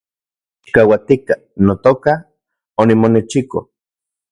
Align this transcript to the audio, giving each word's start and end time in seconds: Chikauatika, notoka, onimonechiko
Chikauatika, 0.63 1.33
notoka, 1.65 2.11
onimonechiko 2.81 3.59